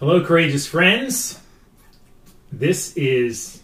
[0.00, 1.38] Hello, courageous friends.
[2.50, 3.60] This is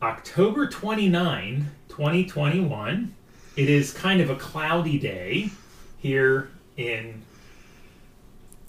[0.00, 3.14] October 29, 2021.
[3.56, 5.50] It is kind of a cloudy day
[5.98, 7.22] here in.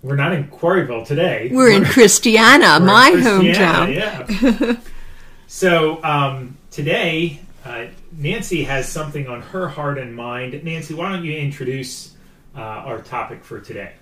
[0.02, 1.52] We're not in Quarryville today.
[1.54, 4.60] We're in Christiana, we're in my Christiana, hometown.
[4.60, 4.80] Yeah.
[5.48, 10.60] so um, today, uh, Nancy has something on her heart and mind.
[10.64, 12.16] Nancy, why don't you introduce
[12.56, 13.94] uh, our topic for today?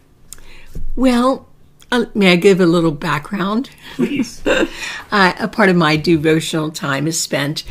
[0.96, 1.50] Well,
[1.91, 3.69] uh, may I give a little background?
[3.95, 4.43] Please.
[5.11, 7.63] Uh, a part of my devotional time is spent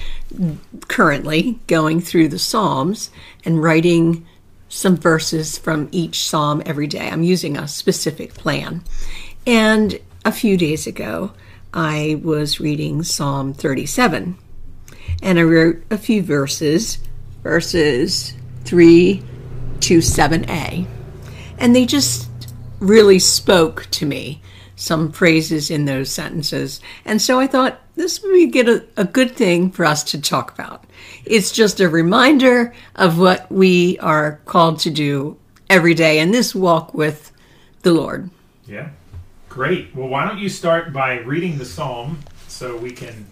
[0.89, 3.11] currently going through the Psalms
[3.45, 4.27] and writing
[4.69, 7.09] some verses from each Psalm every day.
[7.09, 8.83] I'm using a specific plan.
[9.47, 11.33] And a few days ago,
[11.73, 14.37] I was reading Psalm 37.
[15.23, 16.99] And I wrote a few verses,
[17.43, 19.23] verses 3
[19.81, 20.87] to 7a.
[21.59, 22.28] And they just
[22.81, 24.41] really spoke to me
[24.79, 26.81] some phrases in those sentences.
[27.05, 30.53] And so I thought this would be a, a good thing for us to talk
[30.55, 30.85] about.
[31.25, 35.37] It's just a reminder of what we are called to do
[35.69, 37.33] every day in this walk with
[37.83, 38.31] the Lord.
[38.67, 38.91] Yeah.
[39.49, 39.95] Great.
[39.97, 43.27] Well, why don't you start by reading the psalm so we can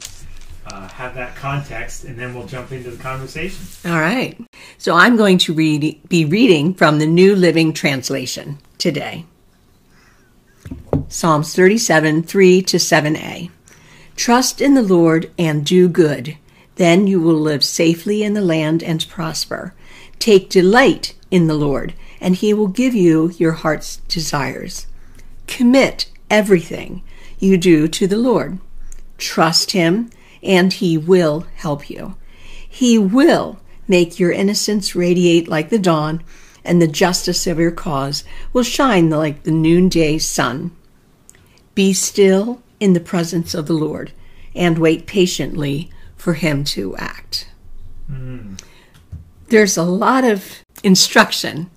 [0.66, 3.64] uh, have that context and then we'll jump into the conversation.
[3.88, 4.36] All right.
[4.78, 9.24] So I'm going to read, be reading from the New Living Translation today.
[11.08, 13.48] Psalms 37, 3 to 7a.
[14.16, 16.36] Trust in the Lord and do good.
[16.74, 19.72] Then you will live safely in the land and prosper.
[20.18, 24.88] Take delight in the Lord, and he will give you your heart's desires.
[25.46, 27.04] Commit everything
[27.38, 28.58] you do to the Lord.
[29.16, 30.10] Trust him,
[30.42, 32.16] and he will help you.
[32.68, 36.24] He will make your innocence radiate like the dawn,
[36.64, 40.72] and the justice of your cause will shine like the noonday sun.
[41.76, 44.10] Be still in the presence of the Lord
[44.52, 47.48] and wait patiently for him to act.
[48.10, 48.60] Mm.
[49.48, 51.70] There's a lot of instruction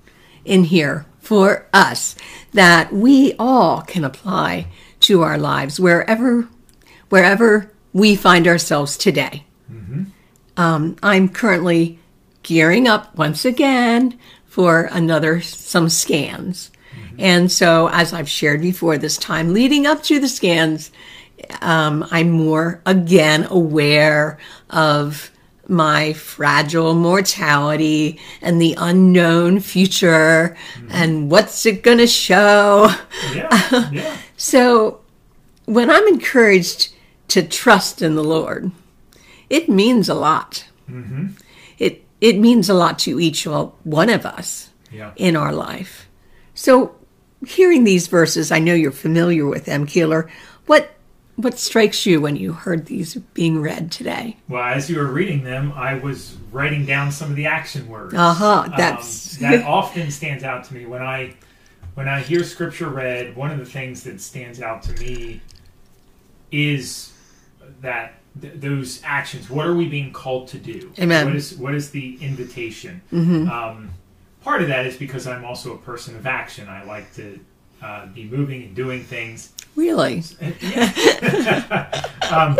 [0.44, 2.16] in here for us
[2.54, 4.68] that we all can apply
[5.02, 6.48] to our lives wherever
[7.10, 9.44] wherever we find ourselves today.
[9.72, 10.04] Mm-hmm.
[10.58, 12.00] Um, I'm currently
[12.44, 16.72] gearing up once again for another some scans.
[17.20, 20.90] And so, as I've shared before, this time leading up to the scans,
[21.62, 25.30] um, I'm more again aware of
[25.68, 30.58] my fragile mortality and the unknown future
[30.90, 32.90] and what's it going to show.
[33.34, 34.18] Yeah, yeah.
[34.38, 35.02] So,
[35.66, 36.94] when I'm encouraged
[37.28, 38.72] to trust in the Lord,
[39.50, 40.66] it means a lot.
[40.90, 41.28] Mm-hmm.
[41.78, 45.12] It it means a lot to each one of us Yeah.
[45.18, 46.08] in our life.
[46.56, 46.96] So,
[47.46, 50.30] hearing these verses, I know you're familiar with them, Keeler.
[50.66, 50.92] What
[51.36, 54.36] what strikes you when you heard these being read today?
[54.50, 58.14] Well, as you were reading them, I was writing down some of the action words.
[58.14, 61.36] Uh-huh, Um, that often stands out to me when I
[61.96, 63.36] when I hear scripture read.
[63.38, 65.42] One of the things that stands out to me
[66.52, 67.14] is
[67.82, 69.50] that th- those actions.
[69.50, 70.92] What are we being called to do?
[71.00, 71.26] Amen.
[71.28, 73.02] What is what is the invitation?
[73.14, 73.50] Mm-hmm.
[73.50, 73.92] Um,
[74.44, 76.68] part of that is because I'm also a person of action.
[76.68, 77.40] I like to
[77.82, 79.54] uh, be moving and doing things.
[79.76, 80.24] Really?
[82.32, 82.60] Um,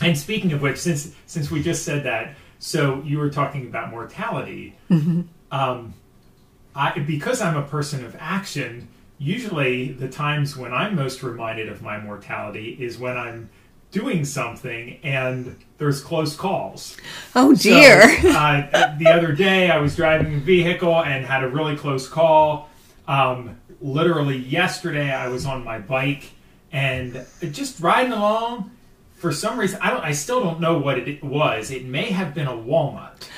[0.00, 3.90] and speaking of which, since since we just said that, so you were talking about
[3.90, 4.76] mortality.
[5.50, 5.94] Um,
[6.76, 8.86] I because I'm a person of action.
[9.18, 13.50] Usually, the times when I'm most reminded of my mortality is when I'm
[13.92, 16.96] doing something and there's close calls.
[17.36, 18.02] Oh So, dear.
[18.26, 22.68] uh, the other day, I was driving a vehicle and had a really close call.
[23.06, 26.30] Um, literally yesterday, I was on my bike
[26.72, 28.70] and just riding along.
[29.14, 30.02] For some reason, I don't.
[30.04, 31.70] I still don't know what it was.
[31.70, 33.28] It may have been a walnut,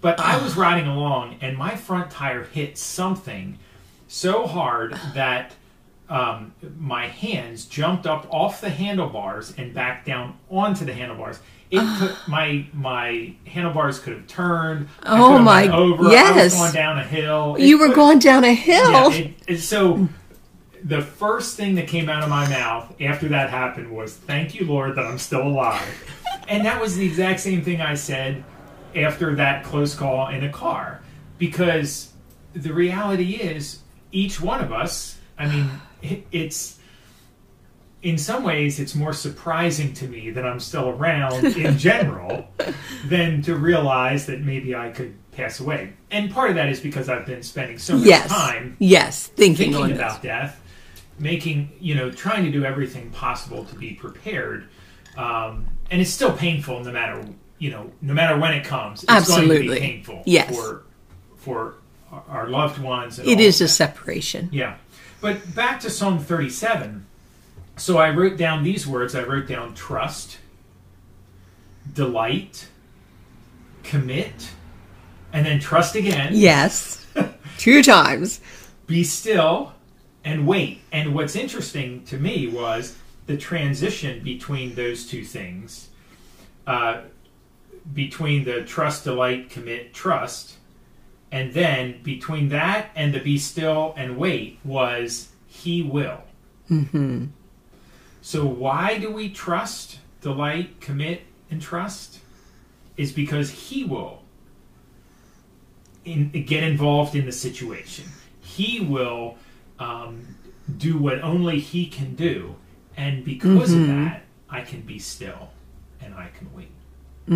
[0.00, 3.58] but I was riding along and my front tire hit something
[4.06, 5.52] so hard that
[6.12, 11.38] um, my hands jumped up off the handlebars and back down onto the handlebars.
[11.70, 14.88] It could, my my handlebars could have turned.
[15.06, 16.10] Oh my- over.
[16.10, 16.54] Yes.
[16.54, 17.56] going down a hill.
[17.56, 19.10] It you were could- going down a hill.
[19.10, 20.06] Yeah, it, it, so
[20.84, 24.66] the first thing that came out of my mouth after that happened was "Thank you,
[24.66, 25.82] Lord, that I'm still alive,"
[26.48, 28.44] and that was the exact same thing I said
[28.94, 31.00] after that close call in a car,
[31.38, 32.12] because
[32.52, 33.78] the reality is
[34.10, 35.16] each one of us.
[35.38, 35.70] I mean,
[36.02, 36.78] it, it's
[38.02, 42.48] in some ways it's more surprising to me that I'm still around in general
[43.06, 45.92] than to realize that maybe I could pass away.
[46.10, 48.28] And part of that is because I've been spending so much yes.
[48.28, 49.28] time Yes.
[49.28, 50.30] Thinking, thinking about this.
[50.30, 50.58] death
[51.18, 54.66] making you know trying to do everything possible to be prepared
[55.18, 57.22] um, and it's still painful no matter
[57.58, 59.74] you know no matter when it comes it's going to Absolutely.
[59.74, 60.56] be painful Yes.
[60.56, 60.82] for
[61.36, 61.74] for
[62.28, 64.48] our- loved ones It is a separation.
[64.52, 64.76] yeah
[65.22, 67.06] but back to psalm 37
[67.76, 70.38] so i wrote down these words i wrote down trust
[71.94, 72.68] delight
[73.82, 74.50] commit
[75.32, 77.06] and then trust again Yes.
[77.58, 78.40] Two times.
[78.86, 79.72] be still
[80.24, 80.80] and wait.
[80.92, 82.96] And what's interesting to me was
[83.26, 85.88] the transition between those two things,
[86.66, 87.02] uh,
[87.94, 90.56] between the trust, delight, commit, trust,
[91.32, 96.20] and then between that and the be still and wait was he will.
[96.70, 97.26] Mm-hmm.
[98.20, 102.20] So why do we trust, delight, commit, and trust?
[102.98, 104.22] Is because he will
[106.04, 108.04] in, get involved in the situation.
[108.40, 109.38] He will
[109.78, 110.36] um,
[110.76, 112.54] do what only he can do,
[112.96, 115.48] and because of that, I can be still
[116.02, 116.68] and I can wait.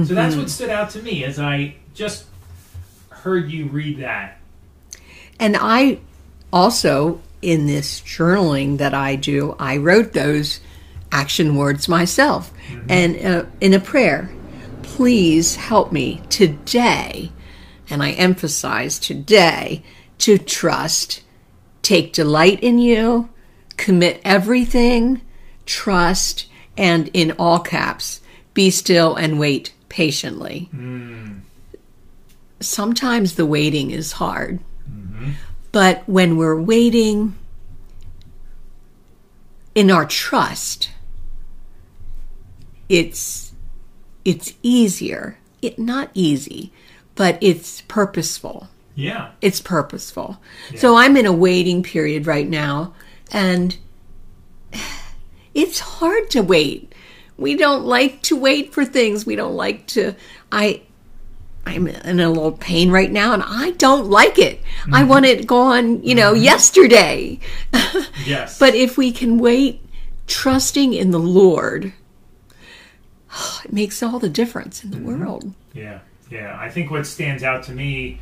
[0.07, 2.27] So that's what stood out to me as I just
[3.23, 4.39] heard you read that.
[5.39, 5.99] And I
[6.53, 10.61] also, in this journaling that I do, I wrote those
[11.13, 12.53] action words myself.
[12.89, 14.31] And uh, in a prayer,
[14.83, 17.31] please help me today,
[17.91, 19.83] and I emphasize today,
[20.19, 21.23] to trust,
[21.83, 23.29] take delight in you,
[23.77, 25.21] commit everything,
[25.67, 26.47] trust,
[26.77, 28.21] and in all caps,
[28.55, 30.69] be still and wait patiently.
[32.61, 34.61] Sometimes the waiting is hard.
[34.91, 35.33] Mm-hmm.
[35.73, 37.35] But when we're waiting
[39.75, 40.91] in our trust,
[42.89, 43.53] it's
[44.25, 45.39] it's easier.
[45.63, 46.73] It not easy,
[47.15, 48.69] but it's purposeful.
[48.95, 49.31] Yeah.
[49.43, 50.41] It's purposeful.
[50.75, 52.95] So I'm in a waiting period right now
[53.31, 53.77] and
[55.55, 56.95] it's hard to wait.
[57.37, 59.27] We don't like to wait for things.
[59.27, 60.15] We don't like to
[60.51, 60.83] I
[61.67, 64.63] I'm in a little pain right now and I don't like it.
[64.87, 65.09] I mm-hmm.
[65.09, 66.45] want it gone, you know, mm-hmm.
[66.45, 67.41] yesterday.
[68.25, 68.59] Yes.
[68.59, 69.81] But if we can wait
[70.27, 71.93] trusting in the Lord,
[73.65, 75.21] it makes all the difference in the mm-hmm.
[75.21, 75.55] world.
[75.73, 76.57] Yeah, yeah.
[76.59, 78.19] I think what stands out to me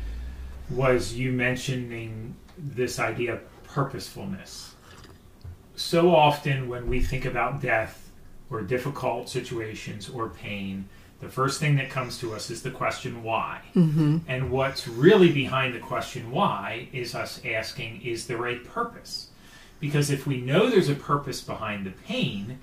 [0.69, 4.75] was you mentioning this idea of purposefulness.
[5.75, 8.11] So often, when we think about death
[8.49, 10.87] or difficult situations or pain,
[11.21, 13.61] the first thing that comes to us is the question why.
[13.75, 14.17] Mm-hmm.
[14.27, 19.29] And what's really behind the question why is us asking, is there a purpose?
[19.79, 22.59] Because if we know there's a purpose behind the pain,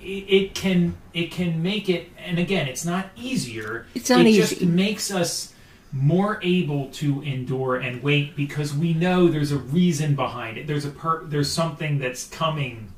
[0.00, 4.28] it, it can it can make it and again it's not easier It's not it
[4.28, 4.40] easy.
[4.40, 5.54] just makes us
[5.92, 10.84] more able to endure and wait because we know there's a reason behind it there's
[10.84, 12.92] a per, there's something that's coming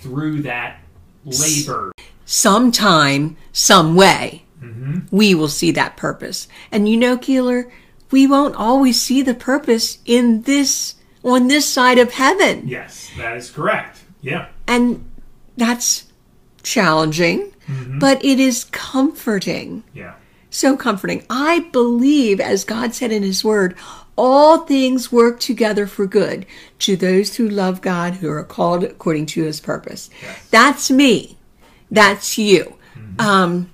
[0.00, 0.80] through that
[1.24, 1.92] labor
[2.28, 4.98] sometime, some way, mm-hmm.
[5.10, 6.46] we will see that purpose.
[6.70, 7.72] And you know, Keeler,
[8.10, 12.68] we won't always see the purpose in this, on this side of heaven.
[12.68, 15.04] yes that is correct yeah And
[15.56, 16.04] that's
[16.62, 17.98] challenging, mm-hmm.
[17.98, 19.82] but it is comforting.
[19.94, 20.14] yeah
[20.50, 21.24] So comforting.
[21.30, 23.74] I believe, as God said in His Word,
[24.16, 26.44] all things work together for good
[26.80, 30.10] to those who love God, who are called according to His purpose.
[30.22, 30.48] Yes.
[30.50, 31.37] That's me.
[31.90, 32.76] That's you.
[32.94, 33.20] Mm-hmm.
[33.20, 33.72] Um,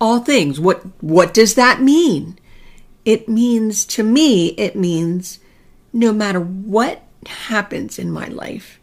[0.00, 0.60] all things.
[0.60, 2.38] What What does that mean?
[3.04, 4.48] It means to me.
[4.50, 5.40] It means
[5.92, 8.78] no matter what happens in my life,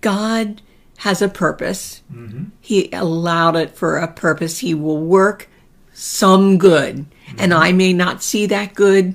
[0.00, 0.62] God
[0.98, 2.02] has a purpose.
[2.12, 2.44] Mm-hmm.
[2.60, 4.60] He allowed it for a purpose.
[4.60, 5.48] He will work
[5.92, 6.96] some good.
[6.96, 7.36] Mm-hmm.
[7.38, 9.14] And I may not see that good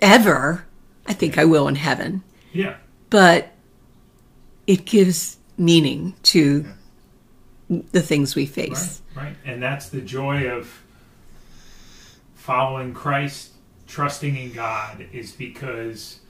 [0.00, 0.66] ever.
[1.06, 2.22] I think I will in heaven.
[2.52, 2.76] yeah
[3.10, 3.52] But
[4.66, 6.66] it gives meaning to
[7.68, 9.02] the things we face.
[9.14, 9.36] Right, right.
[9.44, 10.82] And that's the joy of
[12.34, 13.52] following Christ,
[13.86, 16.20] trusting in God, is because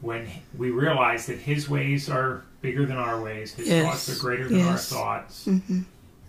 [0.00, 4.20] when we realize that His ways are bigger than our ways, His Yes, thoughts are
[4.20, 4.92] greater than yes.
[4.92, 5.48] our thoughts,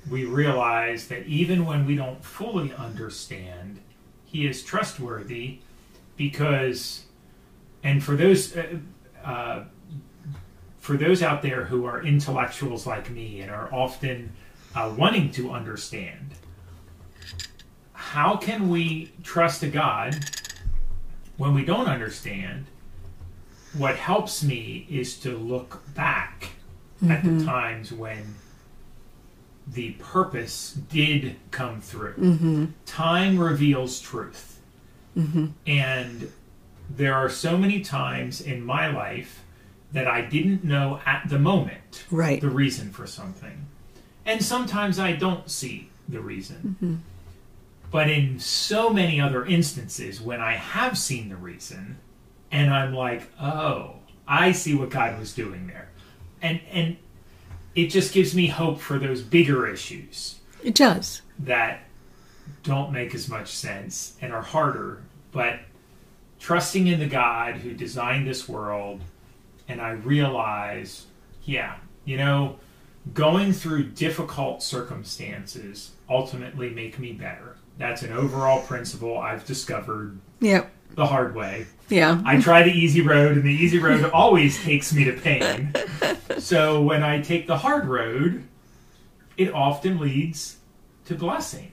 [0.10, 3.79] we realize that even when we don't fully understand,
[4.25, 5.60] He is trustworthy
[6.17, 7.05] because,
[7.84, 8.55] and for those.
[8.55, 8.79] Uh,
[9.24, 9.63] uh,
[10.81, 14.33] for those out there who are intellectuals like me and are often
[14.75, 16.31] uh, wanting to understand,
[17.93, 20.15] how can we trust a God
[21.38, 22.65] when we don't understand?
[23.77, 26.50] What helps me is to look back
[27.07, 27.45] at the mm-hmm.
[27.45, 28.35] times when
[29.67, 32.15] the purpose did come through.
[32.15, 32.65] Mm-hmm.
[32.88, 34.59] Time reveals truth.
[35.15, 35.47] Mm-hmm.
[35.67, 36.31] And
[36.89, 39.43] there are so many times in my life
[39.93, 42.39] that I didn't know at the moment Right.
[42.41, 43.65] the reason for something.
[44.25, 46.75] And sometimes I don't see the reason.
[46.81, 46.95] Mm-hmm.
[47.91, 51.98] But in so many other instances, when I have seen the reason,
[52.51, 53.95] and I'm like, oh,
[54.27, 55.89] I see what God was doing there.
[56.41, 56.98] And, and
[57.75, 61.21] it just gives me hope for those bigger issues It does.
[61.39, 61.81] that
[62.63, 65.60] don't make as much sense and are harder, but
[66.39, 69.01] trusting in the God who designed this world,
[69.72, 71.06] and I realize,
[71.46, 72.58] yeah, you know,
[73.13, 77.56] going through difficult circumstances ultimately make me better.
[77.78, 80.66] That's an overall principle I've discovered Yeah.
[80.96, 81.68] the hard way.
[81.88, 82.22] Yeah.
[82.25, 85.74] I try the easy road, and the easy road always takes me to pain.
[86.38, 88.44] So when I take the hard road,
[89.38, 90.58] it often leads
[91.06, 91.72] to blessing.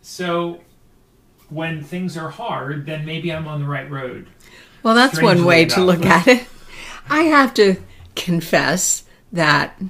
[0.00, 0.60] So
[1.50, 4.28] when things are hard, then maybe I'm on the right road.
[4.82, 6.46] Well, that's one Strangely way to look at it.
[7.08, 7.76] I have to
[8.16, 9.80] confess that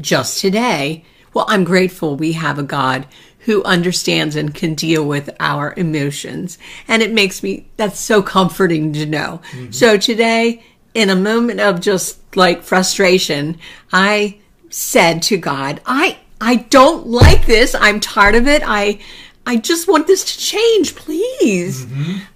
[0.00, 1.04] just today,
[1.34, 3.06] well, I'm grateful we have a God
[3.40, 6.58] who understands and can deal with our emotions.
[6.86, 9.40] And it makes me, that's so comforting to know.
[9.70, 10.62] So today,
[10.94, 13.58] in a moment of just like frustration,
[13.92, 14.38] I
[14.70, 17.74] said to God, I, I don't like this.
[17.74, 18.62] I'm tired of it.
[18.64, 19.00] I,
[19.44, 21.86] I just want this to change, please.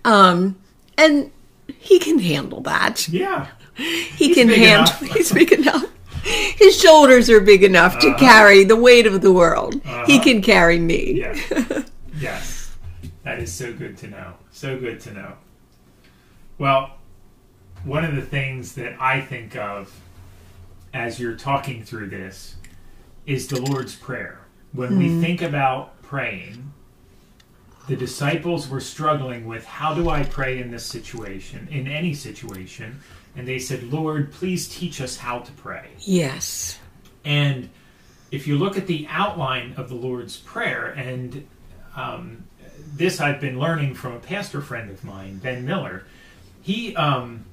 [0.04, 0.56] Um,
[0.99, 1.30] and
[1.78, 3.09] he can handle that.
[3.09, 3.47] Yeah.
[3.76, 4.92] He can big handle.
[5.12, 5.85] He's big enough.
[6.25, 8.18] His shoulders are big enough to uh-huh.
[8.18, 9.75] carry the weight of the world.
[9.75, 10.23] He uh-huh.
[10.23, 11.12] can carry me.
[11.21, 11.83] Yeah.
[12.18, 12.76] yes.
[13.23, 14.35] That is so good to know.
[14.50, 15.35] So good to know.
[16.59, 16.97] Well,
[17.85, 19.92] one of the things that I think of
[20.92, 22.56] as you're talking through this
[23.26, 24.40] is the Lord's Prayer.
[24.73, 25.21] When we hmm.
[25.21, 26.73] think about praying,
[27.88, 33.00] the disciples were struggling with how do I pray in this situation, in any situation?
[33.37, 35.90] And they said, Lord, please teach us how to pray.
[36.00, 36.78] Yes.
[37.25, 37.69] And
[38.31, 41.47] if you look at the outline of the Lord's Prayer, and
[41.95, 42.45] um,
[42.95, 46.05] this I've been learning from a pastor friend of mine, Ben Miller,
[46.62, 47.45] he um,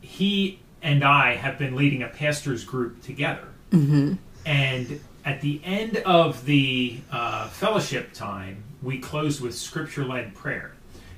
[0.00, 4.14] he and I have been leading a pastors group together, mm-hmm.
[4.46, 10.72] and at the end of the uh, fellowship time, we close with scripture-led prayer,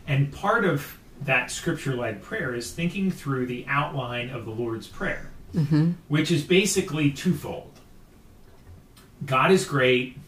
[0.06, 5.30] and part of that scripture-led prayer is thinking through the outline of the Lord's Prayer,
[5.54, 5.92] mm-hmm.
[6.08, 7.70] which is basically twofold.
[9.24, 10.18] God is great.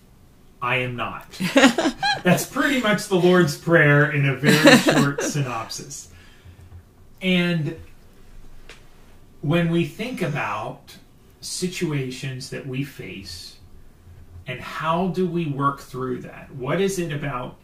[0.62, 1.26] I am not.
[2.22, 6.10] That's pretty much the Lord's Prayer in a very short synopsis.
[7.20, 7.78] And
[9.40, 10.96] when we think about
[11.40, 13.56] situations that we face
[14.46, 17.56] and how do we work through that, what is it about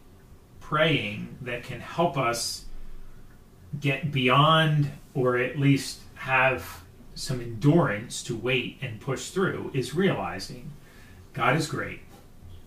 [0.59, 2.65] praying that can help us
[3.79, 6.81] get beyond or at least have
[7.15, 10.71] some endurance to wait and push through is realizing
[11.33, 12.01] God is great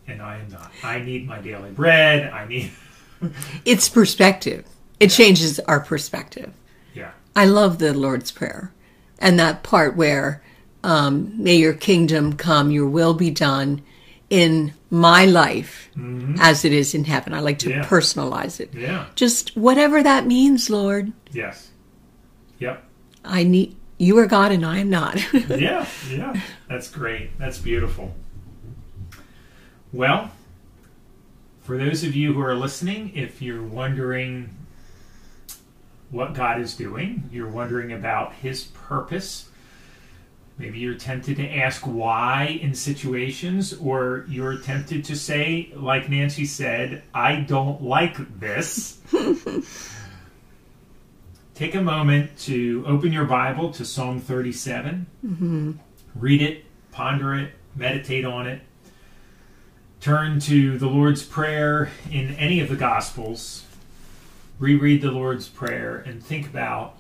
[0.06, 0.70] and I am not.
[0.82, 2.30] I need my daily bread.
[2.32, 2.73] I need,
[3.64, 4.66] It's perspective.
[5.00, 6.52] It changes our perspective.
[6.94, 8.73] yeah, I love the Lord's Prayer
[9.18, 10.42] and that part where,
[10.82, 13.82] um, may your kingdom come, your will be done
[14.34, 16.34] in my life mm-hmm.
[16.40, 17.32] as it is in heaven.
[17.32, 17.84] I like to Yeah.
[17.84, 18.74] personalize it.
[18.74, 21.12] yeah, Just whatever that means, Lord.
[21.30, 21.70] yes,
[22.58, 22.82] yep,
[23.24, 25.22] I need, you are God and I am not.
[25.48, 26.40] yeah, yeah.
[26.68, 27.38] That's great.
[27.38, 28.12] That's beautiful.
[29.92, 30.32] Well,
[31.60, 34.50] for those of you who are listening, if you're wondering
[36.10, 39.48] what God is doing, you're wondering about His purpose,
[40.58, 46.46] maybe you're tempted to ask why in situations, or you're tempted to say, like Nancy
[46.46, 49.00] said, I don't like this.
[51.54, 55.06] Take a moment to open your Bible to Psalm 37.
[55.25, 55.73] Mm-hmm.
[56.16, 58.61] Read it, ponder it, meditate on it.
[60.00, 63.64] Turn to the Lord's Prayer in any of the Gospels.
[64.58, 66.99] Reread the Lord's Prayer and think about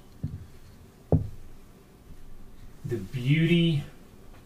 [2.84, 3.82] the beauty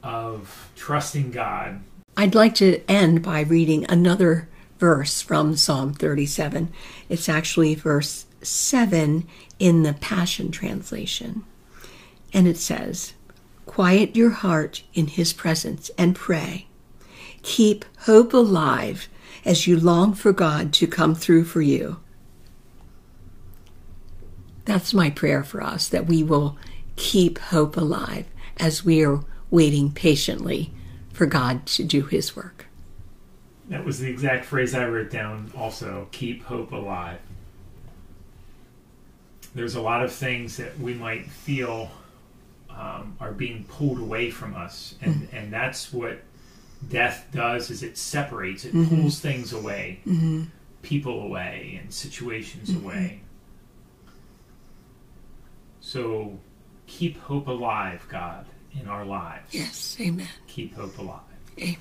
[0.02, 1.80] of trusting God.
[2.16, 6.72] I'd like to end by reading another verse from Psalm 37.
[7.08, 9.26] It's actually verse 7
[9.58, 11.44] in the Passion Translation.
[12.32, 13.14] And it says,
[13.66, 16.66] Quiet your heart in his presence and pray.
[17.42, 19.08] Keep hope alive
[19.44, 21.98] as you long for God to come through for you.
[24.64, 26.58] That's my prayer for us that we will
[26.98, 28.26] keep hope alive
[28.58, 30.70] as we are waiting patiently
[31.12, 32.66] for God to do his work.
[33.68, 37.20] That was the exact phrase I wrote down also keep hope alive.
[39.54, 41.90] there's a lot of things that we might feel
[42.70, 45.36] um, are being pulled away from us, and Mm-hmm.
[45.36, 46.20] and that's what
[46.90, 49.00] death does is it separates, it Mm-hmm.
[49.02, 50.00] pulls things away,
[50.82, 52.84] people away, and situations Mm-hmm.
[52.84, 53.20] away.
[55.80, 56.38] So
[56.88, 59.54] keep hope alive, God, in our lives.
[59.54, 59.96] Yes.
[60.00, 60.26] Amen.
[60.48, 61.20] Keep hope alive.
[61.58, 61.76] Amen.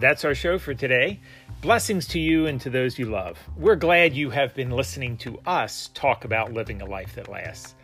[0.00, 1.20] That's our show for today.
[1.60, 3.36] Blessings to you and to those you love.
[3.56, 7.74] We're glad you have been listening to us talk about living a life that lasts.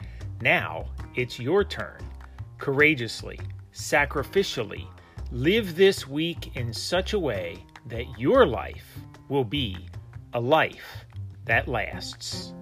[0.41, 1.99] Now it's your turn.
[2.59, 3.41] Courageously,
[3.73, 4.87] sacrificially,
[5.33, 8.97] live this week in such a way that your life
[9.29, 9.77] will be
[10.35, 11.05] a life
[11.45, 12.53] that lasts.